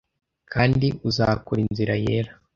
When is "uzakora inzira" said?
1.09-1.93